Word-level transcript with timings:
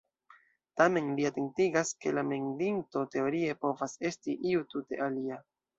Tamen 0.81 1.11
li 1.19 1.27
atentigas, 1.29 1.93
ke 2.07 2.15
la 2.19 2.25
mendinto 2.31 3.07
teorie 3.19 3.61
povas 3.69 3.97
esti 4.13 4.39
iu 4.55 4.69
tute 4.75 5.05
alia. 5.11 5.45